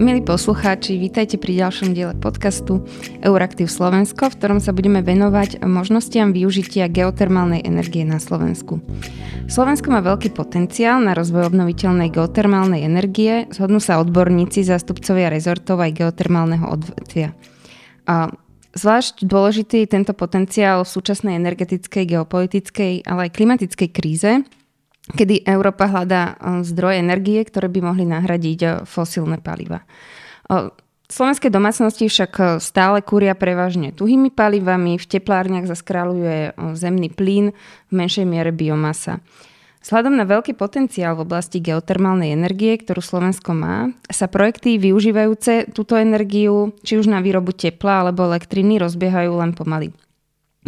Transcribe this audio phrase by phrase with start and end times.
[0.00, 2.88] Milí poslucháči, vítajte pri ďalšom diele podcastu
[3.20, 8.80] Euraktiv Slovensko, v ktorom sa budeme venovať možnostiam využitia geotermálnej energie na Slovensku.
[9.44, 15.92] Slovensko má veľký potenciál na rozvoj obnoviteľnej geotermálnej energie, zhodnú sa odborníci, zástupcovia rezortov aj
[15.92, 17.36] geotermálneho odvetvia.
[18.72, 24.48] Zvlášť dôležitý je tento potenciál v súčasnej energetickej, geopolitickej, ale aj klimatickej kríze,
[25.14, 29.82] kedy Európa hľadá eh, zdroje energie, ktoré by mohli nahradiť eh, fosílne paliva.
[30.48, 30.70] Eh,
[31.10, 37.50] slovenské domácnosti však stále kúria prevažne tuhými palivami, v teplárniach zaskráľuje zemný plyn,
[37.90, 39.18] v menšej miere biomasa.
[39.80, 45.96] Vzhľadom na veľký potenciál v oblasti geotermálnej energie, ktorú Slovensko má, sa projekty využívajúce túto
[45.96, 49.88] energiu, či už na výrobu tepla alebo elektriny, rozbiehajú len pomaly.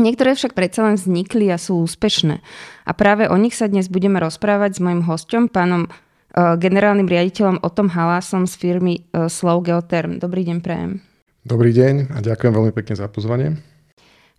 [0.00, 2.40] Niektoré však predsa len vznikli a sú úspešné.
[2.88, 7.60] A práve o nich sa dnes budeme rozprávať s mojim hostom, pánom uh, generálnym riaditeľom
[7.60, 10.16] Otom Halásom z firmy uh, Slow Geotherm.
[10.16, 11.04] Dobrý deň, prajem.
[11.44, 13.60] Dobrý deň a ďakujem veľmi pekne za pozvanie.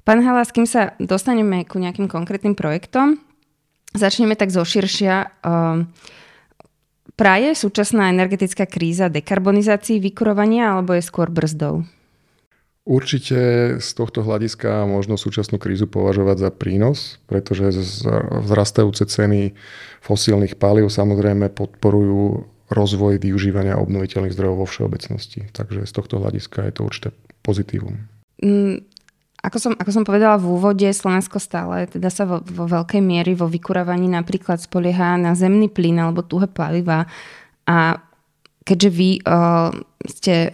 [0.01, 3.21] Pán Halás, kým sa dostaneme ku nejakým konkrétnym projektom,
[3.93, 5.43] začneme tak zoširšia.
[5.45, 5.85] Uh,
[7.13, 11.85] Praje súčasná energetická kríza dekarbonizácii vykurovania alebo je skôr brzdou?
[12.83, 13.39] Určite
[13.79, 17.71] z tohto hľadiska možno súčasnú krízu považovať za prínos, pretože
[18.43, 19.55] vzrastajúce ceny
[20.03, 25.47] fosílnych palív samozrejme podporujú rozvoj využívania obnoviteľných zdrojov vo všeobecnosti.
[25.55, 28.03] Takže z tohto hľadiska je to určité pozitívum.
[28.43, 28.83] Mm,
[29.39, 33.31] ako som, ako som povedala v úvode, Slovensko stále teda sa vo, vo veľkej miery
[33.31, 37.07] vo vykurávaní napríklad spolieha na zemný plyn alebo tuhé paliva.
[37.63, 37.95] A
[38.67, 39.71] keďže vy uh,
[40.03, 40.51] ste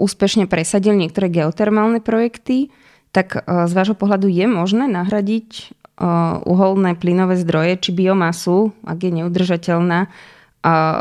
[0.00, 2.72] úspešne presadil niektoré geotermálne projekty,
[3.12, 5.76] tak z vášho pohľadu je možné nahradiť
[6.48, 10.08] uholné plynové zdroje či biomasu, ak je neudržateľná,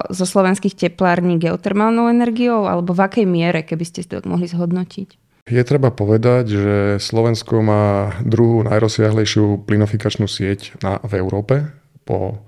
[0.09, 5.21] zo slovenských teplární geotermálnou energiou, alebo v akej miere, keby ste to mohli zhodnotiť?
[5.45, 11.69] Je treba povedať, že Slovensko má druhú najrozsiahlejšiu plynofikačnú sieť na, v Európe
[12.05, 12.41] po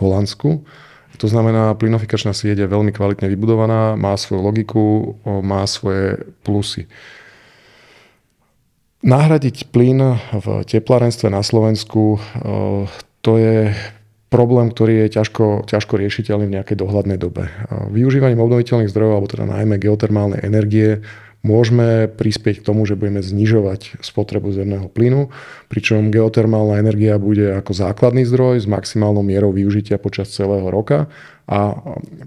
[0.00, 0.64] Holandsku
[1.18, 6.86] to znamená, plynofikačná sieť je veľmi kvalitne vybudovaná, má svoju logiku, má svoje plusy.
[9.02, 12.18] Nahradiť plyn v teplárenstve na Slovensku,
[13.22, 13.74] to je
[14.26, 17.46] problém, ktorý je ťažko, ťažko riešiteľný v nejakej dohľadnej dobe.
[17.94, 21.00] Využívaním obnoviteľných zdrojov, alebo teda najmä geotermálnej energie,
[21.46, 25.30] môžeme prispieť k tomu, že budeme znižovať spotrebu zemného plynu,
[25.70, 31.06] pričom geotermálna energia bude ako základný zdroj s maximálnou mierou využitia počas celého roka
[31.48, 31.78] a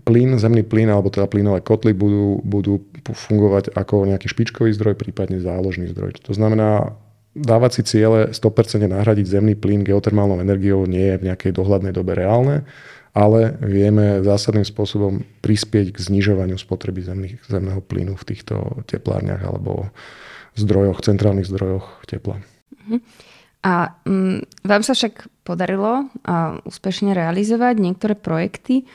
[0.08, 5.44] plyn, zemný plyn alebo teda plynové kotly budú, budú fungovať ako nejaký špičkový zdroj, prípadne
[5.44, 6.18] záložný zdroj.
[6.26, 6.96] To znamená,
[7.36, 12.16] dávať si ciele 100% nahradiť zemný plyn geotermálnou energiou nie je v nejakej dohľadnej dobe
[12.16, 12.64] reálne
[13.12, 19.92] ale vieme zásadným spôsobom prispieť k znižovaniu spotreby zemných, zemného plynu v týchto teplárniach alebo
[20.56, 22.40] zdrojoch, centrálnych zdrojoch tepla.
[22.40, 23.00] Uh-huh.
[23.62, 28.88] A um, vám sa však podarilo uh, úspešne realizovať niektoré projekty.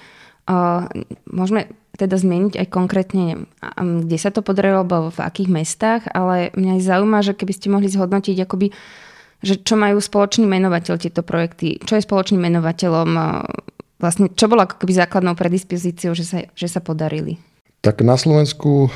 [0.49, 0.89] Uh,
[1.29, 6.51] môžeme teda zmieniť aj konkrétne, um, kde sa to podarilo, alebo v akých mestách, ale
[6.57, 8.69] mňa aj zaujíma, že keby ste mohli zhodnotiť akoby
[9.45, 13.11] že čo majú spoločný menovateľ tieto projekty, čo je spoločným menovateľom
[14.01, 17.41] vlastne, čo bolo ako keby základnou predispozíciou, že sa, že sa podarili?
[17.85, 18.91] Tak na Slovensku eh,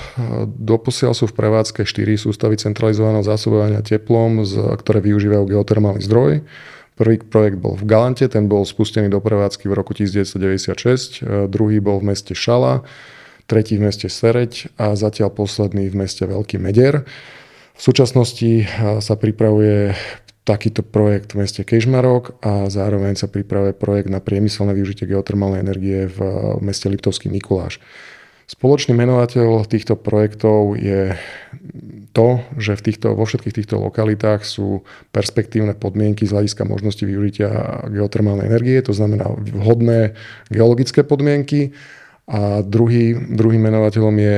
[0.47, 4.43] doposiaľ sú v prevádzke 4 sústavy centralizovaného zásobovania teplom,
[4.81, 6.43] ktoré využívajú geotermálny zdroj.
[6.99, 11.79] Prvý projekt bol v Galante, ten bol spustený do prevádzky v roku 1996, eh, druhý
[11.79, 12.83] bol v meste Šala,
[13.47, 17.07] tretí v meste Sereď a zatiaľ posledný v meste Veľký Medier.
[17.79, 18.69] V súčasnosti eh,
[18.99, 19.95] sa pripravuje
[20.45, 26.09] takýto projekt v meste Kežmarok a zároveň sa pripravuje projekt na priemyselné využitie geotermálnej energie
[26.09, 26.19] v
[26.65, 27.79] meste Liptovský Mikuláš.
[28.51, 31.15] Spoločný menovateľ týchto projektov je
[32.11, 34.83] to, že v týchto, vo všetkých týchto lokalitách sú
[35.15, 40.19] perspektívne podmienky z hľadiska možnosti využitia geotermálnej energie, to znamená vhodné
[40.51, 41.71] geologické podmienky.
[42.27, 44.37] A druhý, druhým menovateľom je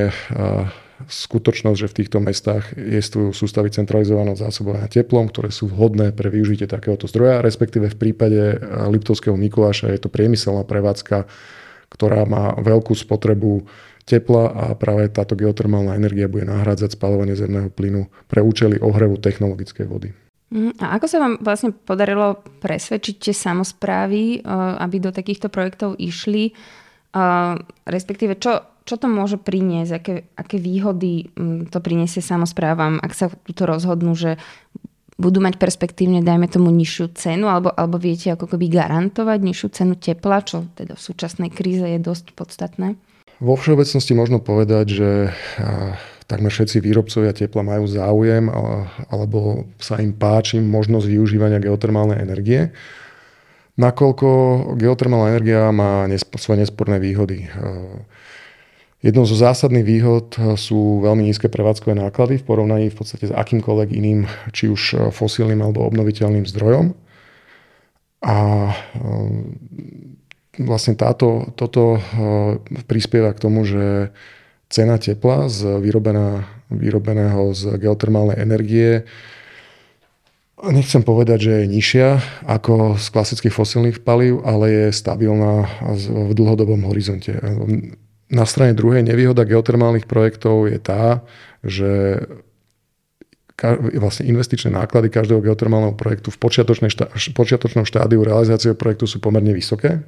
[1.08, 6.66] skutočnosť, že v týchto mestách existujú sústavy centralizovaného zásobovania teplom, ktoré sú vhodné pre využitie
[6.66, 8.58] takéhoto zdroja, respektíve v prípade eh,
[8.90, 11.26] Liptovského Mikuláša je to priemyselná prevádzka,
[11.93, 13.66] ktorá má veľkú spotrebu
[14.02, 19.87] tepla a práve táto geotermálna energia bude nahrádzať spalovanie zemného plynu pre účely ohrevu technologickej
[19.87, 20.10] vody.
[20.52, 20.82] Mhm.
[20.84, 24.43] A ako sa vám vlastne podarilo presvedčiť tie samozprávy, eh,
[24.82, 26.52] aby do takýchto projektov išli?
[27.12, 27.54] Eh,
[27.84, 33.26] respektíve, čo, čo to môže priniesť, aké, aké výhody mm, to priniesie samozprávam, ak sa
[33.46, 34.38] tuto rozhodnú, že
[35.23, 39.94] budú mať perspektívne, dajme tomu, nižšiu cenu, alebo, alebo viete ako keby garantovať nižšiu cenu
[39.94, 42.99] tepla, čo teda v súčasnej kríze je dosť podstatné?
[43.38, 45.08] Vo všeobecnosti možno povedať, že
[46.31, 48.46] takmer všetci výrobcovia tepla majú záujem
[49.11, 52.70] alebo sa im páči možnosť využívania geotermálnej energie.
[53.73, 54.28] Nakoľko
[54.78, 56.06] geotermálna energia má
[56.37, 57.50] svoje nesporné výhody.
[59.02, 63.90] Jednou zo zásadných výhod sú veľmi nízke prevádzkové náklady v porovnaní v podstate s akýmkoľvek
[63.90, 66.94] iným, či už fosílnym alebo obnoviteľným zdrojom.
[68.22, 68.37] A
[70.60, 72.02] vlastne táto, toto eh,
[72.84, 74.12] prispieva k tomu, že
[74.69, 79.04] cena tepla z vyrobená, vyrobeného z geotermálnej energie
[80.62, 82.08] nechcem povedať, že je nižšia
[82.46, 87.34] ako z klasických fosílnych palív, ale je stabilná v dlhodobom horizonte.
[88.32, 91.20] Na strane druhej nevýhoda geotermálnych projektov je tá,
[91.61, 92.25] že
[94.00, 96.40] vlastne investičné náklady každého geotermálneho projektu v
[97.37, 100.02] počiatočnom štádiu realizácie projektu sú pomerne vysoké.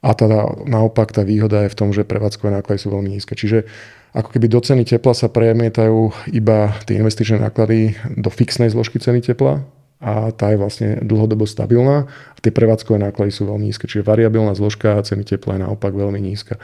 [0.00, 3.36] A teda naopak tá výhoda je v tom, že prevádzkové náklady sú veľmi nízke.
[3.36, 3.68] Čiže
[4.16, 9.20] ako keby do ceny tepla sa premietajú iba tie investičné náklady do fixnej zložky ceny
[9.20, 9.62] tepla
[10.00, 13.84] a tá je vlastne dlhodobo stabilná a tie prevádzkové náklady sú veľmi nízke.
[13.84, 16.56] Čiže variabilná zložka ceny tepla je naopak veľmi nízka.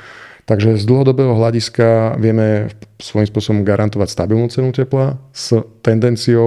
[0.46, 2.70] Takže z dlhodobého hľadiska vieme
[3.02, 6.46] svojím spôsobom garantovať stabilnú cenu tepla s tendenciou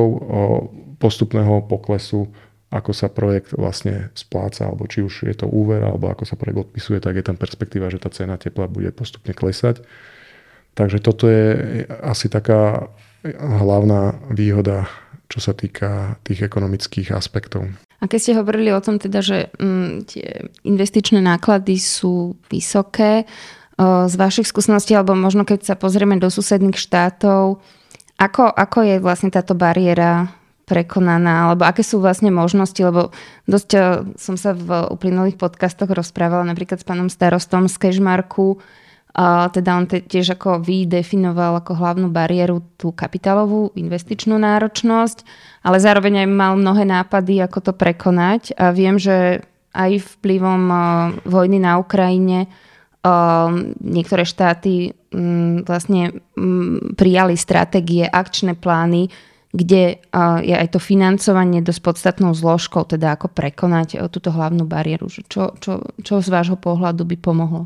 [1.03, 2.31] postupného poklesu
[2.69, 6.69] ako sa projekt vlastne spláca, alebo či už je to úver, alebo ako sa projekt
[6.69, 9.81] odpisuje, tak je tam perspektíva, že tá cena tepla bude postupne klesať.
[10.77, 12.93] Takže toto je asi taká
[13.41, 14.85] hlavná výhoda,
[15.25, 17.65] čo sa týka tých ekonomických aspektov.
[17.99, 20.27] A keď ste hovorili o tom teda, že mm, tie
[20.63, 23.25] investičné náklady sú vysoké,
[23.79, 27.63] z vašich skúseností, alebo možno keď sa pozrieme do susedných štátov,
[28.19, 30.27] ako, ako je vlastne táto bariéra
[30.67, 33.09] prekonaná, alebo aké sú vlastne možnosti, lebo
[33.49, 33.83] dosť eh,
[34.19, 38.59] som sa v uplynulých podcastoch rozprávala napríklad s pánom starostom z Kežmarku,
[39.09, 45.25] a teda on tiež ako vydefinoval ako hlavnú bariéru tú kapitálovú investičnú náročnosť,
[45.65, 48.53] ale zároveň aj mal mnohé nápady, ako to prekonať.
[48.53, 49.41] A viem, že
[49.73, 50.79] aj vplyvom eh,
[51.25, 52.45] vojny na Ukrajine
[53.05, 53.49] eh,
[53.79, 59.09] niektoré štáty mm, vlastne mm, prijali stratégie, akčné plány,
[59.49, 59.97] kde
[60.45, 65.09] je aj to financovanie dosť podstatnou zložkou, teda ako prekonať e, túto hlavnú bariéru.
[65.09, 67.65] Čo, čo, čo z vášho pohľadu by pomohlo?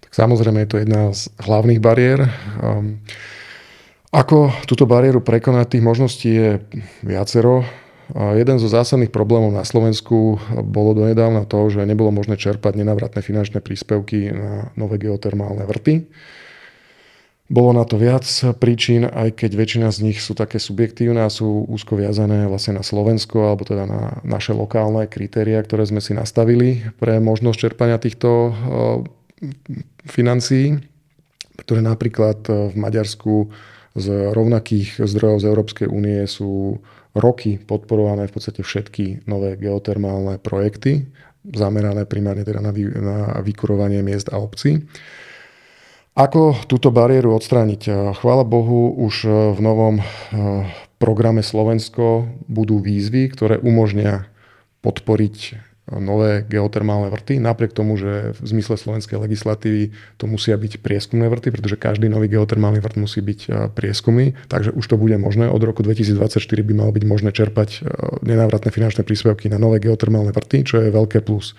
[0.00, 2.32] Tak samozrejme je to jedna z hlavných bariér.
[2.64, 3.04] Um,
[4.08, 6.50] ako túto bariéru prekonať, tých možností je
[7.04, 7.60] viacero.
[8.16, 13.60] Jeden zo zásadných problémov na Slovensku bolo donedávna to, že nebolo možné čerpať nenavratné finančné
[13.60, 16.08] príspevky na nové geotermálne vrty.
[17.48, 18.24] Bolo na to viac
[18.60, 22.84] príčin, aj keď väčšina z nich sú také subjektívne a sú úzko viazané vlastne na
[22.84, 28.52] Slovensko alebo teda na naše lokálne kritéria, ktoré sme si nastavili pre možnosť čerpania týchto
[30.04, 30.76] financií.
[31.56, 33.48] Pretože napríklad v Maďarsku
[33.96, 34.06] z
[34.36, 36.84] rovnakých zdrojov z Európskej únie sú
[37.18, 41.10] roky podporované v podstate všetky nové geotermálne projekty,
[41.44, 44.86] zamerané primárne teda na, vy, na vykurovanie miest a obcí.
[46.18, 48.14] Ako túto bariéru odstrániť?
[48.18, 50.02] Chvála Bohu, už v novom
[50.98, 54.26] programe Slovensko budú výzvy, ktoré umožnia
[54.82, 61.32] podporiť nové geotermálne vrty, napriek tomu, že v zmysle slovenskej legislatívy to musia byť prieskumné
[61.32, 65.48] vrty, pretože každý nový geotermálny vrt musí byť prieskumný, takže už to bude možné.
[65.48, 67.88] Od roku 2024 by malo byť možné čerpať
[68.20, 71.56] nenávratné finančné príspevky na nové geotermálne vrty, čo je veľké plus.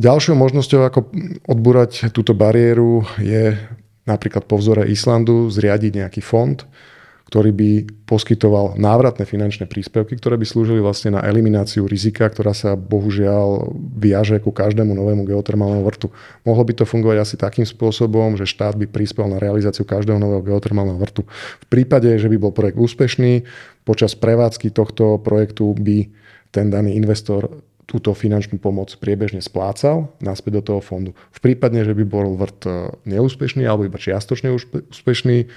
[0.00, 1.00] Ďalšou možnosťou, ako
[1.44, 3.52] odbúrať túto bariéru, je
[4.08, 6.56] napríklad po vzore Islandu zriadiť nejaký fond,
[7.30, 7.70] ktorý by
[8.10, 14.42] poskytoval návratné finančné príspevky, ktoré by slúžili vlastne na elimináciu rizika, ktorá sa bohužiaľ viaže
[14.42, 16.10] ku každému novému geotermálnemu vrtu.
[16.42, 20.42] Mohlo by to fungovať asi takým spôsobom, že štát by prispel na realizáciu každého nového
[20.42, 21.22] geotermálneho vrtu.
[21.62, 23.46] V prípade, že by bol projekt úspešný,
[23.86, 26.10] počas prevádzky tohto projektu by
[26.50, 31.10] ten daný investor túto finančnú pomoc priebežne splácal naspäť do toho fondu.
[31.30, 32.70] V prípade, že by bol vrt e,
[33.06, 35.50] neúspešný alebo iba čiastočne úspešný,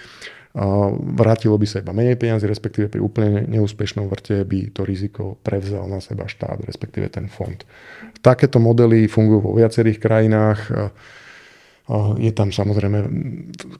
[1.17, 5.89] vrátilo by sa iba menej peniazy, respektíve pri úplne neúspešnom vrte by to riziko prevzal
[5.89, 7.57] na seba štát, respektíve ten fond.
[8.21, 10.59] Takéto modely fungujú vo viacerých krajinách.
[12.15, 13.11] Je tam samozrejme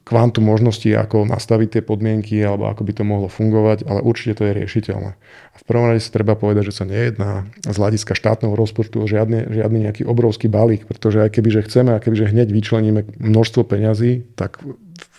[0.04, 4.44] kvantum možností, ako nastaviť tie podmienky alebo ako by to mohlo fungovať, ale určite to
[4.44, 5.16] je riešiteľné.
[5.56, 9.48] V prvom rade si treba povedať, že sa nejedná z hľadiska štátneho rozpočtu o žiadny,
[9.48, 13.64] žiadny nejaký obrovský balík, pretože aj keby že chceme a keby že hneď vyčleníme množstvo
[13.64, 14.60] peňazí, tak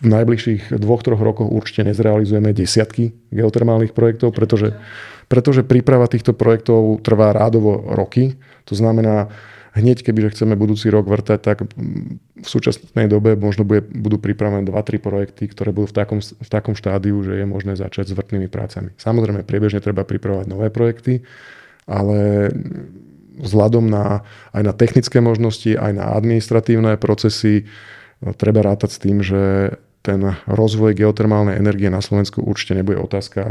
[0.04, 4.76] v najbližších dvoch, troch rokoch určite nezrealizujeme desiatky geotermálnych projektov, pretože,
[5.32, 8.36] pretože príprava týchto projektov trvá rádovo roky.
[8.68, 9.32] To znamená,
[9.72, 15.00] hneď, kebyže chceme budúci rok vrtať, tak v súčasnej dobe možno bude, budú pripravené 2-3
[15.00, 18.92] projekty, ktoré budú v takom, v takom štádiu, že je možné začať s vrtnými prácami.
[19.00, 21.24] Samozrejme, priebežne treba pripravovať nové projekty,
[21.88, 22.52] ale
[23.36, 27.68] vzhľadom na, aj na technické možnosti, aj na administratívne procesy
[28.40, 29.76] treba rátať s tým, že
[30.06, 33.42] ten rozvoj geotermálnej energie na Slovensku určite nebude otázka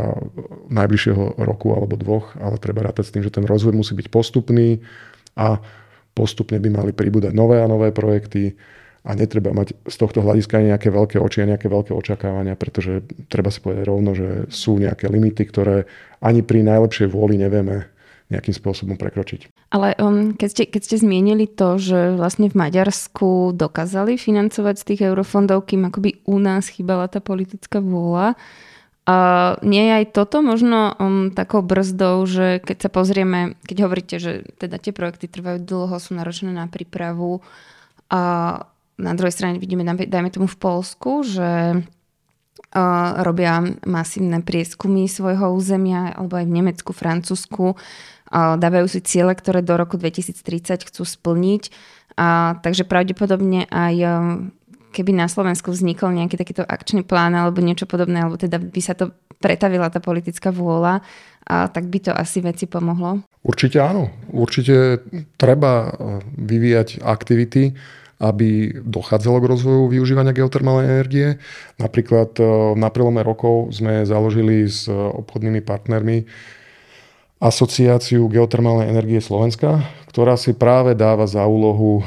[0.70, 4.78] najbližšieho roku alebo dvoch, ale treba rátať s tým, že ten rozvoj musí byť postupný
[5.34, 5.58] a
[6.14, 8.54] postupne by mali pribúdať nové a nové projekty
[9.04, 13.52] a netreba mať z tohto hľadiska nejaké veľké oči a nejaké veľké očakávania, pretože treba
[13.52, 15.84] si povedať rovno, že sú nejaké limity, ktoré
[16.24, 17.93] ani pri najlepšej vôli nevieme
[18.34, 19.70] nejakým spôsobom prekročiť.
[19.70, 24.84] Ale um, keď, ste, keď ste zmienili to, že vlastne v Maďarsku dokázali financovať z
[24.90, 28.34] tých eurofondov, kým akoby u nás chýbala tá politická vôľa,
[29.04, 29.16] a
[29.60, 34.48] nie je aj toto možno um, takou brzdou, že keď sa pozrieme, keď hovoríte, že
[34.56, 37.44] teda tie projekty trvajú dlho, sú náročné na prípravu
[38.08, 38.22] a
[38.96, 42.03] na druhej strane vidíme, dajme tomu v Polsku, že uh,
[43.22, 47.78] robia masívne prieskumy svojho územia, alebo aj v Nemecku, Francúzsku,
[48.34, 51.70] dávajú si ciele, ktoré do roku 2030 chcú splniť.
[52.18, 53.94] A, takže pravdepodobne aj
[54.94, 58.94] keby na Slovensku vznikol nejaký takýto akčný plán alebo niečo podobné, alebo teda by sa
[58.94, 59.10] to
[59.42, 61.02] pretavila tá politická vôľa,
[61.44, 63.20] a tak by to asi veci pomohlo?
[63.44, 64.08] Určite áno.
[64.32, 65.04] Určite
[65.36, 65.92] treba
[66.38, 67.76] vyvíjať aktivity,
[68.22, 71.28] aby dochádzalo k rozvoju využívania geotermálnej energie.
[71.78, 76.26] Napríklad uh, na prelome rokov sme založili s obchodnými partnermi
[77.44, 82.00] asociáciu geotermálnej energie Slovenska, ktorá si práve dáva za úlohu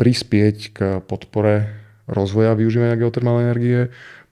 [0.00, 1.68] prispieť k podpore
[2.08, 3.78] rozvoja využívania geotermálnej energie.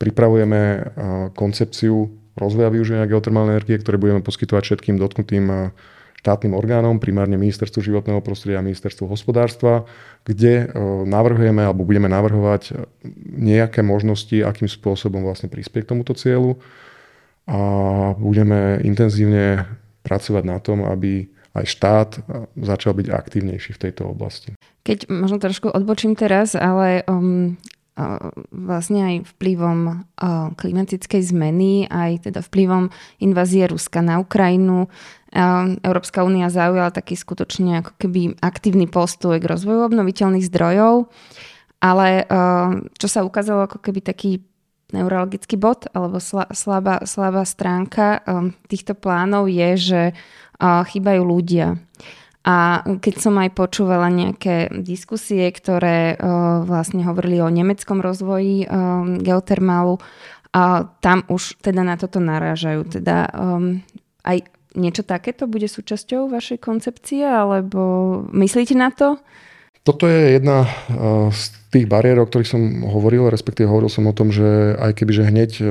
[0.01, 0.89] Pripravujeme
[1.37, 2.09] koncepciu
[2.39, 5.75] rozvoja využívania geotermálnej energie, ktoré budeme poskytovať všetkým dotknutým
[6.19, 9.87] štátnym orgánom, primárne Ministerstvu životného prostredia a Ministerstvu hospodárstva,
[10.27, 10.67] kde
[11.07, 12.75] navrhujeme alebo budeme navrhovať
[13.39, 16.59] nejaké možnosti, akým spôsobom vlastne prispieť k tomuto cieľu.
[17.47, 17.59] A
[18.19, 19.71] budeme intenzívne
[20.03, 22.11] pracovať na tom, aby aj štát
[22.61, 24.53] začal byť aktívnejší v tejto oblasti.
[24.85, 27.57] Keď možno trošku odbočím teraz, ale um,
[28.55, 30.07] vlastne aj vplyvom
[30.55, 34.87] klimatickej zmeny, aj teda vplyvom invázie Ruska na Ukrajinu,
[35.85, 41.13] Európska únia zaujala taký skutočne ako keby aktívny postoj k rozvoju obnoviteľných zdrojov,
[41.85, 44.41] ale uh, čo sa ukázalo ako keby taký
[44.89, 46.17] neurologický bod alebo
[46.57, 51.77] slabá, slabá stránka um, týchto plánov je, že uh, chýbajú ľudia.
[52.49, 56.17] A keď som aj počúvala nejaké diskusie, ktoré
[56.65, 58.65] vlastne hovorili o nemeckom rozvoji
[59.21, 60.01] geotermálu,
[60.57, 62.89] a tam už teda na toto narážajú.
[62.89, 63.29] Teda
[64.25, 64.39] aj
[64.79, 69.19] niečo takéto bude súčasťou vašej koncepcie, alebo myslíte na to?
[69.83, 71.43] Toto je jedna uh, z
[71.75, 75.29] tých bariér, o ktorých som hovoril, respektíve hovoril som o tom, že aj keby že
[75.29, 75.69] hneď uh,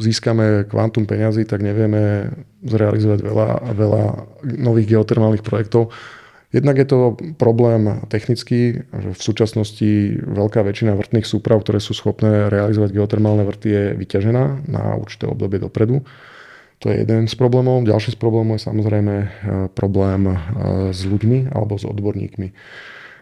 [0.00, 2.32] získame kvantum peňazí, tak nevieme
[2.64, 4.02] zrealizovať veľa, veľa
[4.60, 5.94] nových geotermálnych projektov.
[6.54, 6.98] Jednak je to
[7.36, 9.90] problém technický, že v súčasnosti
[10.24, 15.60] veľká väčšina vrtných súprav, ktoré sú schopné realizovať geotermálne vrty, je vyťažená na určité obdobie
[15.60, 16.06] dopredu.
[16.84, 17.84] To je jeden z problémov.
[17.88, 19.28] Ďalší z problémov je samozrejme uh,
[19.72, 20.28] problém
[20.92, 22.52] s ľuďmi alebo s odborníkmi.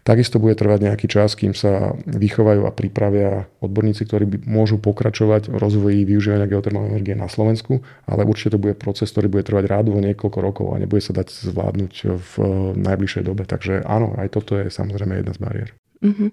[0.04, 5.49] Takisto bude trvať nejaký čas, kým sa vychovajú a pripravia odborníci, ktorí by môžu pokračovať
[5.49, 9.64] v rozvoji využívania geotermálnej energie na Slovensku, ale určite to bude proces, ktorý bude trvať
[9.64, 12.32] rádovo niekoľko rokov a nebude sa dať zvládnuť v
[12.84, 13.49] najbližšej dobe.
[13.49, 15.68] Takže áno, aj toto je samozrejme jedna z bariér.
[16.04, 16.28] Uh-huh.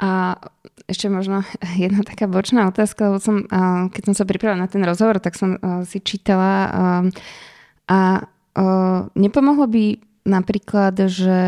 [0.00, 0.40] A
[0.90, 1.46] ešte možno
[1.82, 3.46] jedna taká bočná otázka, lebo som,
[3.90, 6.52] keď som sa pripravila na ten rozhovor, tak som si čítala
[7.84, 7.98] a
[9.14, 11.40] nepomohlo by napríklad, že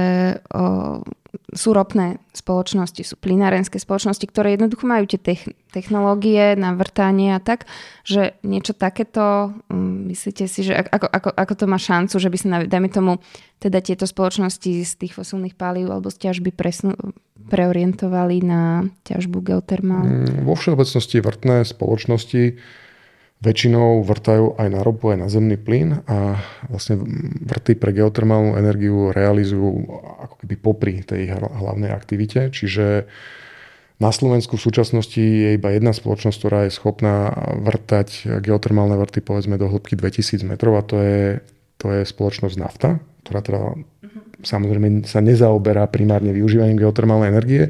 [1.54, 5.20] sú ropné spoločnosti, sú plinárenské spoločnosti, ktoré jednoducho majú tie
[5.70, 7.68] technológie na vrtanie a tak,
[8.04, 12.36] že niečo takéto, um, myslíte si, že ako, ako, ako to má šancu, že by
[12.36, 13.12] sa, dajme tomu,
[13.60, 16.92] teda tieto spoločnosti z tých fosilných palív alebo z ťažby presnú,
[17.48, 20.42] preorientovali na ťažbu geotermálnu?
[20.42, 22.42] Mm, vo všeobecnosti vrtné spoločnosti
[23.36, 26.40] väčšinou vrtajú aj na ropu, aj na zemný plyn a
[26.72, 26.96] vlastne
[27.44, 29.86] vrty pre geotermálnu energiu realizujú
[30.24, 32.48] ako keby popri tej hlavnej aktivite.
[32.48, 33.04] Čiže
[34.00, 39.60] na Slovensku v súčasnosti je iba jedna spoločnosť, ktorá je schopná vrtať geotermálne vrty povedzme
[39.60, 41.20] do hĺbky 2000 metrov a to je,
[41.76, 43.60] to je spoločnosť Nafta, ktorá teda
[44.44, 47.62] samozrejme sa nezaoberá primárne využívaním geotermálnej energie,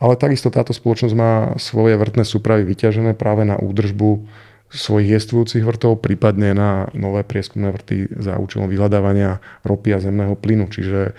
[0.00, 4.24] ale takisto táto spoločnosť má svoje vrtné súpravy vyťažené práve na údržbu
[4.74, 10.66] svojich jestvujúcich vrtov, prípadne na nové prieskumné vrty za účelom vyhľadávania ropy a zemného plynu.
[10.66, 11.14] Čiže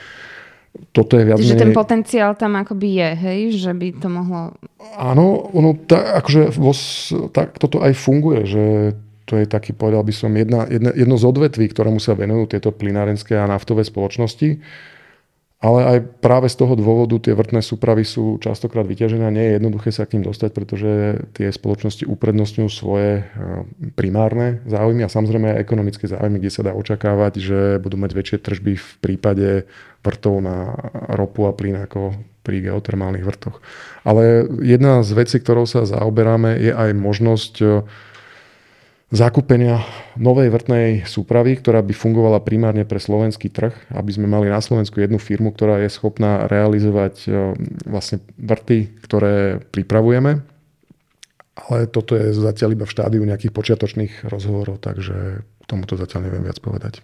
[0.92, 1.64] toto je viac Čiže menej...
[1.64, 3.40] ten potenciál tam akoby je, hej?
[3.56, 4.42] Že by to mohlo...
[5.00, 6.76] Áno, ono ta, akože vo,
[7.32, 8.64] tak toto aj funguje, že
[9.26, 12.70] to je taký, povedal by som, jedna, jedna, jedno z odvetví, ktorému sa venujú tieto
[12.70, 14.62] plynárenské a naftové spoločnosti
[15.64, 19.56] ale aj práve z toho dôvodu tie vrtné súpravy sú častokrát vyťažené a nie je
[19.56, 20.92] jednoduché sa k ním dostať, pretože
[21.32, 23.26] tie spoločnosti uprednostňujú svoje eh,
[23.96, 28.38] primárne záujmy a samozrejme aj ekonomické záujmy, kde sa dá očakávať, že budú mať väčšie
[28.44, 29.48] tržby v prípade
[30.04, 30.76] vrtov na
[31.16, 32.14] ropu a plyn ako
[32.46, 33.58] pri geotermálnych vrtoch.
[34.06, 37.70] Ale jedna z vecí, ktorou sa zaoberáme, je aj možnosť eh,
[39.16, 39.80] zakúpenia
[40.20, 45.00] novej vrtnej súpravy, ktorá by fungovala primárne pre slovenský trh, aby sme mali na Slovensku
[45.00, 47.30] jednu firmu, ktorá je schopná realizovať e,
[47.88, 50.44] vlastne vrty, ktoré pripravujeme.
[51.56, 56.60] Ale toto je zatiaľ iba v štádiu nejakých počiatočných rozhovorov, takže tomuto zatiaľ neviem viac
[56.60, 57.00] povedať.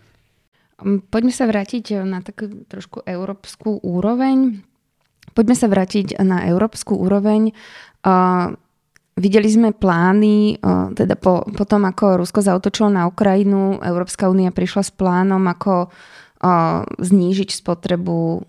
[0.84, 4.60] Poďme sa vrátiť na takú trošku európsku úroveň.
[5.32, 7.56] Poďme sa vrátiť na európsku úroveň.
[9.22, 10.58] Videli sme plány,
[10.98, 15.94] teda po, po tom, ako Rusko zautočilo na Ukrajinu, Európska únia prišla s plánom, ako
[16.98, 18.42] znížiť spotrebu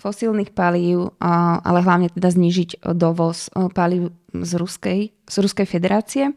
[0.00, 6.32] fosílnych palív, ale hlavne teda znížiť dovoz palív z Ruskej, z Ruskej federácie.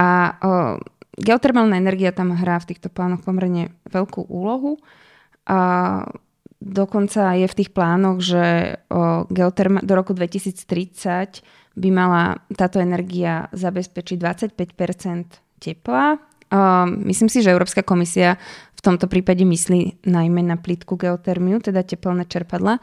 [0.00, 0.40] A
[1.20, 4.80] geotermálna energia tam hrá v týchto plánoch pomerne veľkú úlohu.
[5.44, 5.60] A
[6.64, 8.76] dokonca je v tých plánoch, že
[9.28, 16.20] geoterma, do roku 2030 by mala táto energia zabezpečiť 25% tepla.
[17.06, 18.36] Myslím si, že Európska komisia
[18.76, 22.80] v tomto prípade myslí najmä na plítku geotermiu, teda teplné čerpadla.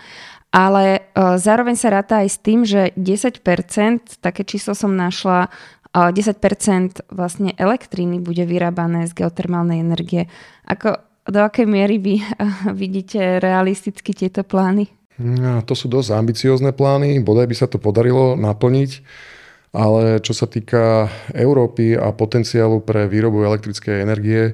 [0.49, 3.43] Ale zároveň sa ráta aj s tým, že 10%,
[4.23, 5.51] také číslo som našla,
[5.91, 10.29] 10% vlastne elektriny bude vyrábané z geotermálnej energie.
[10.69, 12.21] Ako, do akej miery vy
[12.81, 14.96] vidíte realisticky tieto plány?
[15.65, 19.01] To sú dosť ambiciózne plány, bodaj by sa to podarilo naplniť,
[19.73, 24.53] ale čo sa týka Európy a potenciálu pre výrobu elektrickej energie,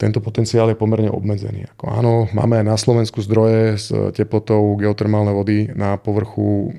[0.00, 1.68] tento potenciál je pomerne obmedzený.
[1.76, 6.72] Ako áno, máme aj na Slovensku zdroje s teplotou geotermálnej vody na povrchu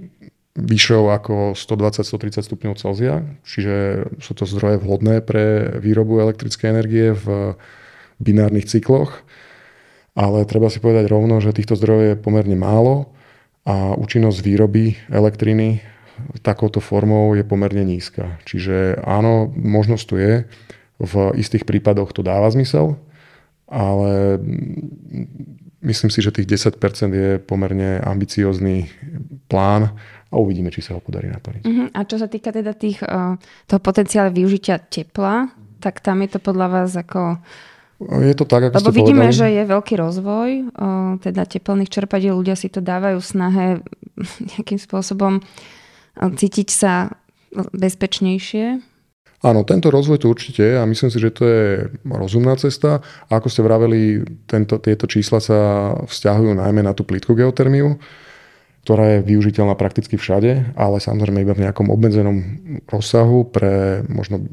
[0.57, 7.57] vyššou ako 120-130 stupňov Celzia, čiže sú to zdroje vhodné pre výrobu elektrickej energie v
[8.17, 9.21] binárnych cykloch
[10.17, 13.11] ale treba si povedať rovno, že týchto zdrojov je pomerne málo
[13.63, 15.79] a účinnosť výroby elektriny
[16.41, 18.37] takouto formou je pomerne nízka.
[18.45, 20.33] Čiže áno, možnosť tu je,
[21.01, 22.93] v istých prípadoch to dáva zmysel,
[23.65, 24.37] ale
[25.81, 26.77] myslím si, že tých 10%
[27.09, 28.85] je pomerne ambiciózny
[29.49, 29.97] plán
[30.29, 31.63] a uvidíme, či sa ho podarí naplniť.
[31.65, 31.89] Uh-huh.
[31.89, 35.49] A čo sa týka teda tých, uh, toho potenciálu využitia tepla,
[35.81, 37.41] tak tam je to podľa vás ako
[38.09, 39.39] je to tak, ako Lebo ste vidíme, povedali.
[39.39, 40.49] že je veľký rozvoj,
[41.21, 43.65] teda teplných čerpadiel, ľudia si to dávajú v snahe
[44.57, 45.43] nejakým spôsobom
[46.17, 47.13] cítiť sa
[47.75, 48.91] bezpečnejšie.
[49.41, 51.65] Áno, tento rozvoj tu určite je a myslím si, že to je
[52.05, 53.01] rozumná cesta.
[53.25, 55.59] A ako ste vraveli, tento, tieto čísla sa
[56.05, 57.97] vzťahujú najmä na tú plítku geotermiu,
[58.85, 62.37] ktorá je využiteľná prakticky všade, ale samozrejme iba v nejakom obmedzenom
[62.85, 64.45] rozsahu pre možno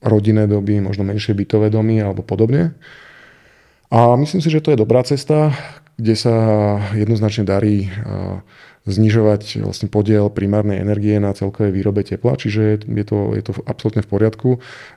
[0.00, 2.74] rodinné domy, možno menšie bytové domy alebo podobne.
[3.90, 5.52] A myslím si, že to je dobrá cesta,
[6.00, 6.34] kde sa
[6.96, 7.92] jednoznačne darí
[8.88, 14.00] znižovať vlastne podiel primárnej energie na celkovej výrobe tepla, čiže je to, je to absolútne
[14.00, 14.50] v poriadku.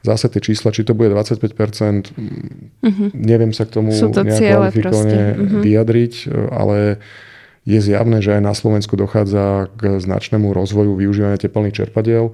[0.08, 3.10] Zase tie čísla, či to bude 25%, uh-huh.
[3.12, 5.60] neviem sa k tomu nejak uh-huh.
[5.60, 6.14] vyjadriť,
[6.48, 7.04] ale
[7.68, 12.32] je zjavné, že aj na Slovensku dochádza k značnému rozvoju využívania teplných čerpadiel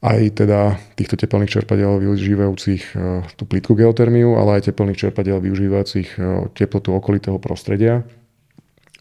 [0.00, 6.08] aj teda týchto teplných čerpadiel využívajúcich e, tú plítku geotermiu, ale aj teplných čerpadiel využívajúcich
[6.16, 8.08] e, teplotu okolitého prostredia.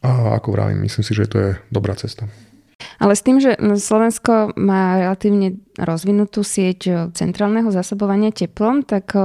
[0.04, 2.28] A ako vravím, myslím si, že to je dobrá cesta.
[3.00, 9.16] Ale s tým, že Slovensko má relatívne rozvinutú sieť e, centrálneho zásobovania teplom, tak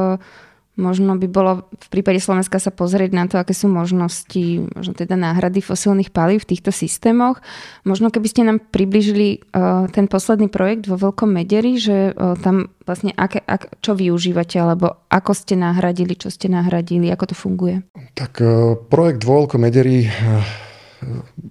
[0.75, 5.15] Možno by bolo v prípade Slovenska sa pozrieť na to, aké sú možnosti, možno teda
[5.15, 7.39] náhrady fosílnych palív v týchto systémoch.
[7.87, 12.75] Možno keby ste nám približili uh, ten posledný projekt vo Veľkom Mederi, že uh, tam
[12.83, 17.87] vlastne aké, ak, čo využívate, alebo ako ste nahradili, čo ste nahradili, ako to funguje?
[18.19, 20.11] Tak uh, projekt vo Veľkom Mederi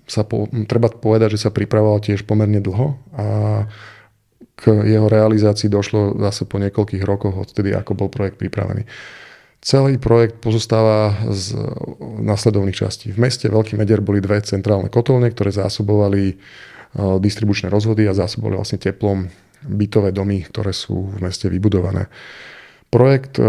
[0.09, 3.25] sa po, treba povedať, že sa pripravoval tiež pomerne dlho a
[4.63, 8.87] k jeho realizácii došlo zase po niekoľkých rokoch odtedy, ako bol projekt pripravený.
[9.59, 11.55] Celý projekt pozostáva z
[12.19, 13.11] nasledovných častí.
[13.11, 16.35] V meste Veľký Medier boli dve centrálne kotolne, ktoré zásobovali e,
[17.19, 19.27] distribučné rozvody a zásobovali vlastne teplom
[19.63, 22.11] bytové domy, ktoré sú v meste vybudované.
[22.91, 23.43] Projekt e,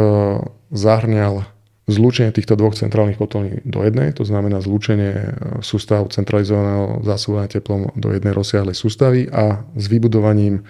[0.71, 1.51] zahrňal
[1.91, 5.31] zlúčenie týchto dvoch centrálnych kotolní do jednej, to znamená zlúčenie e,
[5.67, 10.63] sústav centralizovaného zásobovania teplom do jednej rozsiahlej sústavy a s vybudovaním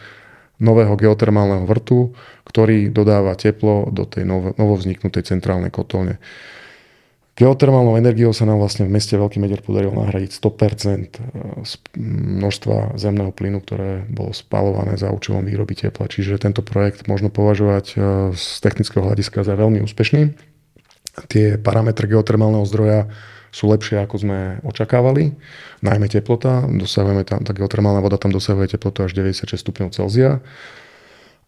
[0.62, 2.14] nového geotermálneho vrtu,
[2.46, 6.22] ktorý dodáva teplo do tej novo, novovzniknutej centrálnej kotolne.
[7.34, 11.02] Geotermálnou energiou sa nám vlastne v meste Veľký Medier podarilo nahradiť 100% e,
[11.66, 11.72] z
[12.38, 16.06] množstva zemného plynu, ktoré bolo spalované za účelom výroby tepla.
[16.06, 17.94] Čiže tento projekt možno považovať e,
[18.38, 20.54] z technického hľadiska za veľmi úspešný
[21.30, 23.06] tie parametre geotermálneho zdroja
[23.54, 25.30] sú lepšie, ako sme očakávali.
[25.86, 30.42] Najmä teplota, dosahujeme tam, tá geotermálna voda tam dosahuje teplotu až 96 stupňov Celzia.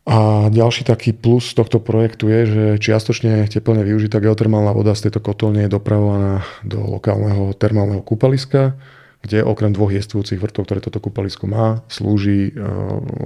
[0.07, 5.19] A ďalší taký plus tohto projektu je, že čiastočne teplne využitá geotermálna voda z tejto
[5.19, 8.79] kotolne je dopravovaná do lokálneho termálneho kúpaliska,
[9.27, 12.63] kde okrem dvoch jestvujúcich vrtov, ktoré toto kúpalisko má, slúži e,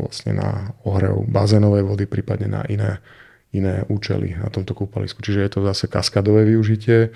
[0.09, 2.97] vlastne na ohrev bazénovej vody, prípadne na iné
[3.51, 5.23] iné účely na tomto kúpalisku.
[5.23, 7.11] Čiže je to zase kaskadové využitie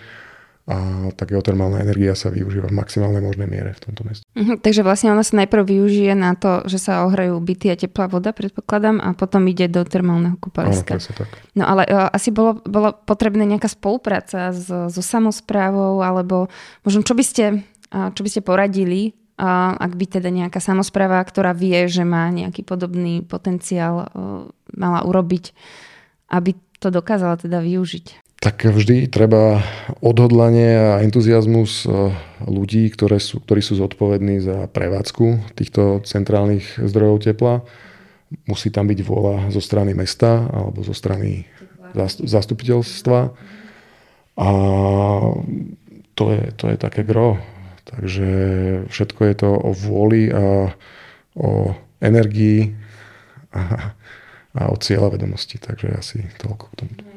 [0.64, 4.24] a tá geotermálna energia sa využíva v maximálnej možnej miere v tomto meste.
[4.32, 8.08] Uh-huh, takže vlastne ona sa najprv využije na to, že sa ohrajú byty a teplá
[8.08, 10.96] voda, predpokladám, a potom ide do termálneho kúpaliska.
[10.96, 11.28] Áno, tak.
[11.52, 16.48] No ale uh, asi bolo, bolo potrebné nejaká spolupráca s, so samozprávou, alebo
[16.80, 17.44] možno čo by ste,
[17.92, 22.32] uh, čo by ste poradili, uh, ak by teda nejaká samozpráva, ktorá vie, že má
[22.32, 25.52] nejaký podobný potenciál, uh, mala urobiť
[26.34, 28.23] aby to dokázala teda využiť?
[28.44, 29.64] Tak vždy treba
[30.04, 32.12] odhodlanie a entuziasmus e,
[32.44, 37.64] ľudí, ktoré sú, ktorí sú zodpovední za prevádzku týchto centrálnych zdrojov tepla.
[38.44, 41.48] Musí tam byť vôľa zo strany mesta alebo zo strany
[42.20, 43.32] zastupiteľstva.
[44.36, 44.48] A
[46.12, 47.40] to je, to je také gro.
[47.88, 48.28] Takže
[48.92, 50.68] všetko je to o vôli a
[51.32, 51.72] o
[52.04, 52.76] energii
[53.56, 53.96] a
[54.54, 55.58] a od cieľa vedomosti.
[55.58, 57.13] Takže asi toľko k tomu.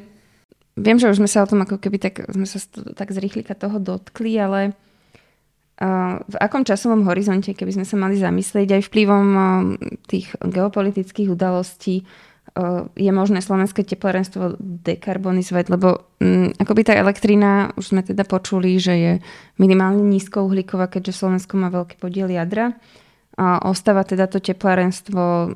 [0.77, 2.61] Viem, že už sme sa o tom ako keby tak, sme sa
[2.93, 4.77] tak z rýchlika toho dotkli, ale
[6.21, 9.27] v akom časovom horizonte, keby sme sa mali zamyslieť aj vplyvom
[10.09, 12.05] tých geopolitických udalostí,
[12.97, 16.17] je možné slovenské teplárenstvo dekarbonizovať, lebo
[16.57, 19.13] akoby tá elektrina, už sme teda počuli, že je
[19.61, 22.73] minimálne nízkouhlíková, keďže Slovensko má veľký podiel jadra.
[23.37, 25.53] Ostáva teda to teplárenstvo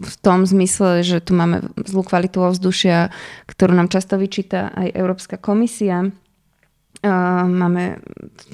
[0.00, 3.12] v tom zmysle, že tu máme zlú kvalitu ovzdušia,
[3.44, 6.08] ktorú nám často vyčíta aj Európska komisia.
[7.04, 8.00] Máme,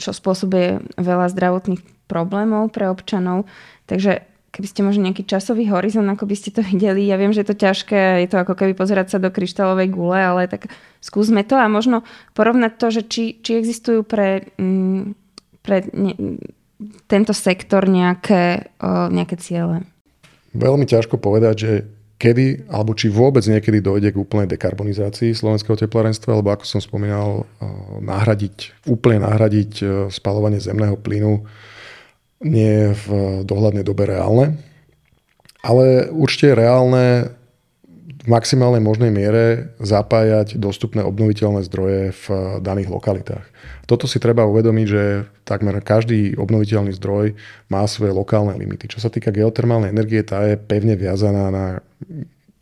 [0.03, 3.47] čo spôsobuje veľa zdravotných problémov pre občanov.
[3.87, 7.07] Takže keby ste možno nejaký časový horizont, ako by ste to videli.
[7.07, 10.14] Ja viem, že je to ťažké, je to ako keby pozerať sa do kryštálovej gule,
[10.14, 10.70] ale tak
[11.03, 12.07] skúsme to a možno
[12.38, 15.03] porovnať to, že či, či existujú pre, mm,
[15.66, 16.14] pre ne,
[17.07, 18.75] tento sektor nejaké,
[19.11, 19.85] nejaké ciele?
[20.55, 21.73] Veľmi ťažko povedať, že
[22.14, 27.44] kedy, alebo či vôbec niekedy dojde k úplnej dekarbonizácii slovenského teplárenstva, alebo ako som spomínal,
[28.01, 29.83] nahradiť, úplne nahradiť
[30.14, 31.42] spalovanie zemného plynu
[32.44, 33.07] nie je v
[33.42, 34.57] dohľadnej dobe reálne.
[35.64, 37.05] Ale určite je reálne
[38.25, 42.25] v maximálnej možnej miere zapájať dostupné obnoviteľné zdroje v
[42.65, 43.45] daných lokalitách.
[43.85, 47.37] Toto si treba uvedomiť, že takmer každý obnoviteľný zdroj
[47.69, 48.89] má svoje lokálne limity.
[48.89, 51.85] Čo sa týka geotermálnej energie, tá je pevne viazaná na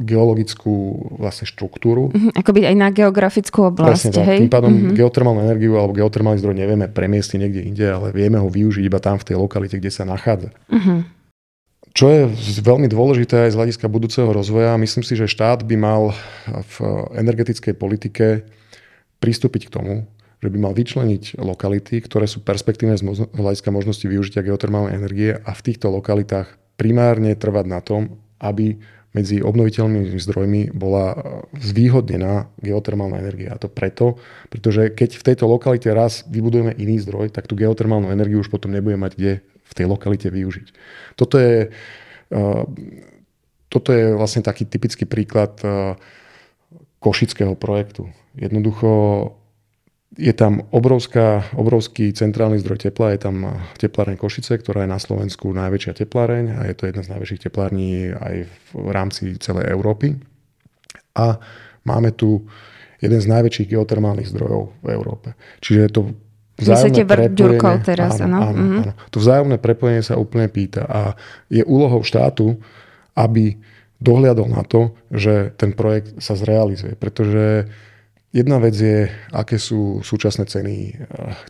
[0.03, 2.11] geologickú vlastne štruktúru.
[2.11, 3.87] Uh-huh, akoby aj na geografickú oblasť.
[3.87, 4.27] Presne tak.
[4.35, 4.39] Hej?
[4.43, 4.99] Tým pádom uh-huh.
[4.99, 9.23] geotermálnu energiu alebo geotermálny zdroj nevieme premiestniť niekde inde, ale vieme ho využiť iba tam
[9.23, 10.51] v tej lokalite, kde sa nachádza.
[10.67, 11.07] Uh-huh.
[11.93, 12.23] Čo je
[12.65, 16.17] veľmi dôležité aj z hľadiska budúceho rozvoja, myslím si, že štát by mal
[16.49, 16.75] v
[17.21, 18.49] energetickej politike
[19.21, 19.95] pristúpiť k tomu,
[20.41, 23.05] že by mal vyčleniť lokality, ktoré sú perspektívne z
[23.37, 28.81] hľadiska možnosti využitia geotermálnej energie a v týchto lokalitách primárne trvať na tom, aby
[29.13, 31.13] medzi obnoviteľnými zdrojmi bola
[31.61, 33.53] zvýhodnená geotermálna energia.
[33.53, 34.17] A to preto,
[34.49, 38.73] pretože keď v tejto lokalite raz vybudujeme iný zdroj, tak tú geotermálnu energiu už potom
[38.73, 39.33] nebude mať kde
[39.73, 40.67] v tej lokalite využiť.
[41.17, 41.73] Toto je,
[42.37, 42.63] uh,
[43.73, 45.97] toto je vlastne taký typický príklad uh,
[47.01, 48.13] košického projektu.
[48.37, 49.33] Jednoducho
[50.17, 55.49] je tam obrovská, obrovský centrálny zdroj tepla, je tam tepláreň Košice, ktorá je na Slovensku
[55.57, 58.35] najväčšia tepláreň a je to jedna z najväčších teplární aj
[58.77, 60.21] v rámci celej Európy.
[61.17, 61.41] A
[61.89, 62.45] máme tu
[63.01, 65.33] jeden z najväčších geotermálnych zdrojov v Európe.
[65.65, 66.03] Čiže je to
[66.61, 68.93] Myslíte prepojenie, teraz, áno, áno, áno, áno.
[69.09, 71.01] To vzájomné prepojenie sa úplne pýta a
[71.49, 72.61] je úlohou štátu,
[73.17, 73.57] aby
[74.03, 76.99] dohliadol na to, že ten projekt sa zrealizuje.
[76.99, 77.71] Pretože
[78.35, 80.97] jedna vec je, aké sú súčasné ceny eh,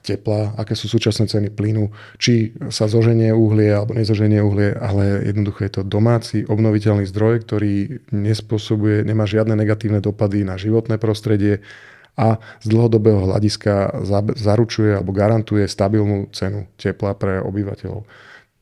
[0.04, 1.88] tepla, aké sú súčasné ceny plynu,
[2.20, 8.04] či sa zoženie uhlie alebo nezoženie uhlie, ale jednoducho je to domáci obnoviteľný zdroj, ktorý
[8.12, 11.64] nespôsobuje, nemá žiadne negatívne dopady na životné prostredie
[12.12, 14.04] a z dlhodobého hľadiska
[14.36, 18.04] zaručuje alebo garantuje stabilnú cenu tepla pre obyvateľov.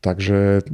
[0.00, 0.64] Takže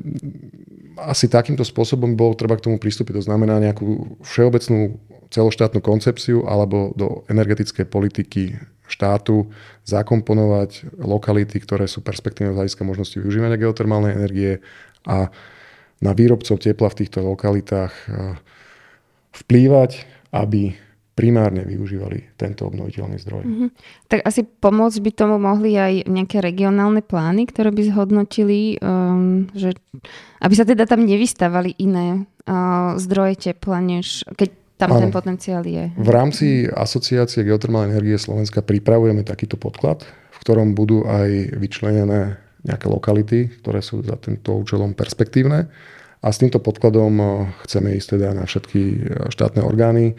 [1.02, 3.18] asi takýmto spôsobom bolo treba k tomu pristúpiť.
[3.18, 5.00] To znamená nejakú všeobecnú
[5.32, 8.54] celoštátnu koncepciu alebo do energetickej politiky
[8.86, 9.50] štátu
[9.82, 14.62] zakomponovať lokality, ktoré sú perspektívne z hľadiska možnosti využívania geotermálnej energie
[15.02, 15.26] a
[15.98, 18.38] na výrobcov tepla v týchto lokalitách eh,
[19.42, 20.85] vplývať, aby
[21.16, 23.42] primárne využívali tento obnoviteľný zdroj.
[23.48, 23.68] Mm-hmm.
[24.12, 29.72] Tak asi pomôcť by tomu mohli aj nejaké regionálne plány, ktoré by zhodnotili, um, že
[30.44, 35.08] aby sa teda tam nevystávali iné uh, zdroje tepla, než keď tam ano.
[35.08, 35.88] ten potenciál je.
[35.96, 42.92] V rámci Asociácie geotermálnej energie Slovenska pripravujeme takýto podklad, v ktorom budú aj vyčlenené nejaké
[42.92, 45.72] lokality, ktoré sú za tento účelom perspektívne.
[46.20, 47.28] A s týmto podkladom uh,
[47.64, 48.96] chceme ísť teda na všetky uh,
[49.32, 50.12] štátne orgány,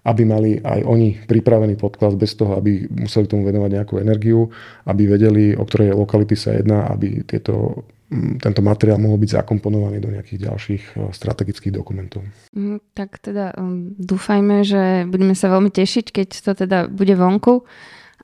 [0.00, 4.48] aby mali aj oni pripravený podklad bez toho, aby museli tomu venovať nejakú energiu,
[4.88, 10.00] aby vedeli, o ktorej lokality sa jedná, aby tieto, mm, tento materiál mohol byť zakomponovaný
[10.00, 12.24] do nejakých ďalších e, strategických dokumentov.
[12.56, 17.68] Mm, tak teda um, dúfajme, že budeme sa veľmi tešiť, keď to teda bude vonku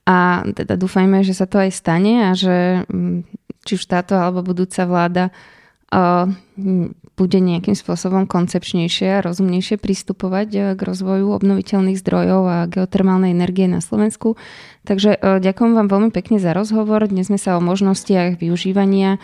[0.09, 3.21] a teda dúfajme, že sa to aj stane a že um,
[3.69, 5.29] či už táto alebo budúca vláda
[7.17, 13.65] bude nejakým spôsobom koncepčnejšie a rozumnejšie pristupovať e, k rozvoju obnoviteľných zdrojov a geotermálnej energie
[13.65, 14.37] na Slovensku.
[14.85, 17.09] Takže e, ďakujem vám veľmi pekne za rozhovor.
[17.09, 19.19] Dnes sme sa o možnostiach využívania e,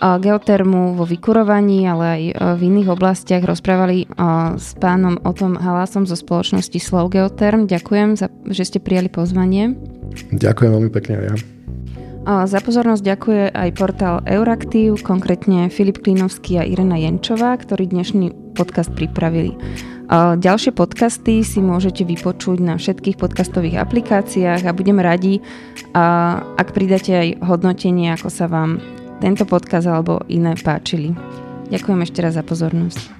[0.00, 2.22] geotermu vo vykurovaní, ale aj
[2.56, 4.08] v iných oblastiach rozprávali
[4.56, 7.68] s pánom o tom halásom zo spoločnosti Slow Geotherm.
[7.68, 8.16] Ďakujem,
[8.48, 9.76] že ste prijali pozvanie.
[10.32, 11.57] Ďakujem veľmi pekne ja.
[12.26, 18.90] Za pozornosť ďakuje aj portál Euraktiv, konkrétne Filip Klinovský a Irena Jenčová, ktorí dnešný podcast
[18.94, 19.52] pripravili.
[20.38, 25.44] Ďalšie podcasty si môžete vypočuť na všetkých podcastových aplikáciách a budem radi,
[25.92, 28.80] ak pridáte aj hodnotenie, ako sa vám
[29.20, 31.12] tento podcast alebo iné páčili.
[31.68, 33.17] Ďakujem ešte raz za pozornosť.